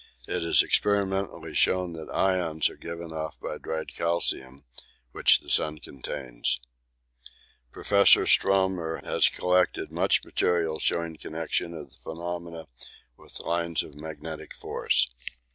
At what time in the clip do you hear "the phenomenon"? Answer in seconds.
11.91-12.65